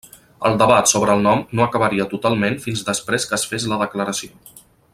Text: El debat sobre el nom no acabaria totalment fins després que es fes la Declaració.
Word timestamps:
El 0.47 0.55
debat 0.61 0.87
sobre 0.91 1.11
el 1.17 1.21
nom 1.27 1.43
no 1.59 1.65
acabaria 1.65 2.07
totalment 2.13 2.57
fins 2.65 2.83
després 2.89 3.29
que 3.33 3.39
es 3.39 3.45
fes 3.53 3.69
la 3.75 3.79
Declaració. 3.83 4.61